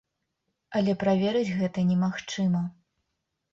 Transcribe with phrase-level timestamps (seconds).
[0.79, 2.65] Але праверыць гэта немагчыма.